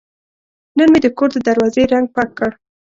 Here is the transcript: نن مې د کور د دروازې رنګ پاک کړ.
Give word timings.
نن 0.77 0.87
مې 0.93 0.99
د 1.03 1.07
کور 1.17 1.29
د 1.33 1.37
دروازې 1.47 1.83
رنګ 1.93 2.05
پاک 2.15 2.29
کړ. 2.37 2.51